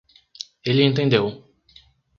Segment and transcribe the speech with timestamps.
[0.65, 1.45] Ele entendeu